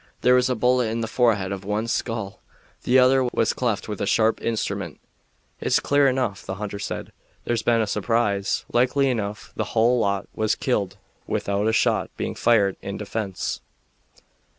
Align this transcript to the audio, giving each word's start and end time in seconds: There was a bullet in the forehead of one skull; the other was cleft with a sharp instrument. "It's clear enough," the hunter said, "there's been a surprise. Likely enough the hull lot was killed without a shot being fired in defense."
There 0.21 0.33
was 0.33 0.49
a 0.49 0.55
bullet 0.55 0.87
in 0.87 1.01
the 1.01 1.07
forehead 1.07 1.51
of 1.51 1.63
one 1.63 1.87
skull; 1.87 2.41
the 2.85 2.97
other 2.97 3.23
was 3.25 3.53
cleft 3.53 3.87
with 3.87 4.01
a 4.01 4.07
sharp 4.07 4.41
instrument. 4.41 4.99
"It's 5.59 5.79
clear 5.79 6.07
enough," 6.07 6.43
the 6.43 6.55
hunter 6.55 6.79
said, 6.79 7.11
"there's 7.45 7.61
been 7.61 7.81
a 7.81 7.85
surprise. 7.85 8.65
Likely 8.73 9.11
enough 9.11 9.53
the 9.55 9.63
hull 9.77 9.99
lot 9.99 10.27
was 10.33 10.55
killed 10.55 10.97
without 11.27 11.67
a 11.67 11.71
shot 11.71 12.09
being 12.17 12.33
fired 12.33 12.77
in 12.81 12.97
defense." 12.97 13.61